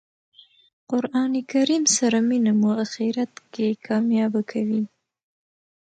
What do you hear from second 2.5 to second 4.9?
مو آخرت کښي کامیابه کوي.